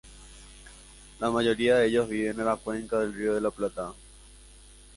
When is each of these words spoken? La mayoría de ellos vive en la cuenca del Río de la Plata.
La 1.19 1.29
mayoría 1.29 1.75
de 1.75 1.85
ellos 1.87 2.09
vive 2.09 2.29
en 2.31 2.43
la 2.43 2.55
cuenca 2.55 2.97
del 2.97 3.13
Río 3.13 3.35
de 3.35 3.41
la 3.41 3.51
Plata. 3.51 3.93